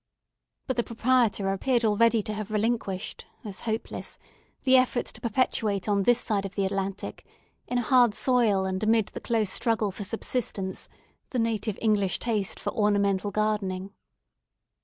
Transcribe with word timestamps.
But 0.65 0.77
the 0.77 0.83
proprietor 0.83 1.47
appeared 1.49 1.85
already 1.85 2.23
to 2.23 2.33
have 2.33 2.49
relinquished 2.49 3.27
as 3.45 3.59
hopeless, 3.69 4.17
the 4.63 4.75
effort 4.75 5.05
to 5.05 5.21
perpetuate 5.21 5.87
on 5.87 6.01
this 6.01 6.19
side 6.19 6.43
of 6.43 6.55
the 6.55 6.65
Atlantic, 6.65 7.23
in 7.67 7.77
a 7.77 7.83
hard 7.83 8.15
soil, 8.15 8.65
and 8.65 8.81
amid 8.81 9.09
the 9.09 9.21
close 9.21 9.51
struggle 9.51 9.91
for 9.91 10.03
subsistence, 10.03 10.89
the 11.29 11.37
native 11.37 11.77
English 11.83 12.17
taste 12.17 12.59
for 12.59 12.71
ornamental 12.73 13.29
gardening. 13.29 13.93